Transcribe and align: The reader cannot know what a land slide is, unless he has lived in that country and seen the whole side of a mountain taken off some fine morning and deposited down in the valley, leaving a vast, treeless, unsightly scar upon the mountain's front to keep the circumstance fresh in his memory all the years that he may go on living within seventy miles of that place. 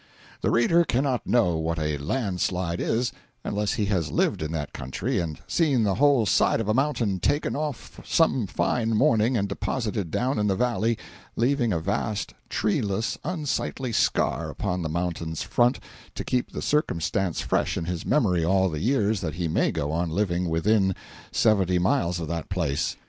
The 0.41 0.49
reader 0.49 0.83
cannot 0.83 1.27
know 1.27 1.57
what 1.59 1.77
a 1.77 1.99
land 1.99 2.41
slide 2.41 2.81
is, 2.81 3.13
unless 3.43 3.73
he 3.73 3.85
has 3.85 4.11
lived 4.11 4.41
in 4.41 4.51
that 4.51 4.73
country 4.73 5.19
and 5.19 5.39
seen 5.45 5.83
the 5.83 5.93
whole 5.93 6.25
side 6.25 6.59
of 6.59 6.67
a 6.67 6.73
mountain 6.73 7.19
taken 7.19 7.55
off 7.55 7.99
some 8.03 8.47
fine 8.47 8.97
morning 8.97 9.37
and 9.37 9.47
deposited 9.47 10.09
down 10.09 10.39
in 10.39 10.47
the 10.47 10.55
valley, 10.55 10.97
leaving 11.35 11.71
a 11.71 11.79
vast, 11.79 12.33
treeless, 12.49 13.19
unsightly 13.23 13.91
scar 13.91 14.49
upon 14.49 14.81
the 14.81 14.89
mountain's 14.89 15.43
front 15.43 15.79
to 16.15 16.23
keep 16.23 16.51
the 16.51 16.63
circumstance 16.63 17.41
fresh 17.41 17.77
in 17.77 17.85
his 17.85 18.03
memory 18.03 18.43
all 18.43 18.69
the 18.69 18.79
years 18.79 19.21
that 19.21 19.35
he 19.35 19.47
may 19.47 19.71
go 19.71 19.91
on 19.91 20.09
living 20.09 20.49
within 20.49 20.95
seventy 21.31 21.77
miles 21.77 22.19
of 22.19 22.27
that 22.27 22.49
place. 22.49 22.97